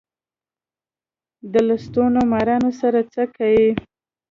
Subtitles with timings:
[1.51, 3.59] د لستوڼو مارانو سره څه کئ.